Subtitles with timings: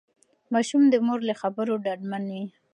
[0.53, 2.45] ماشوم د مور له خبرو ډاډمن وي.